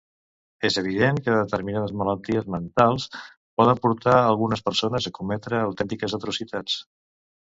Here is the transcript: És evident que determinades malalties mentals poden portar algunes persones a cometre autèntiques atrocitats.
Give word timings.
És 0.67 0.77
evident 0.81 1.19
que 1.25 1.33
determinades 1.33 1.91
malalties 1.99 2.47
mentals 2.55 3.05
poden 3.61 3.81
portar 3.85 4.15
algunes 4.21 4.65
persones 4.69 5.09
a 5.09 5.13
cometre 5.21 5.59
autèntiques 5.67 6.17
atrocitats. 6.19 6.81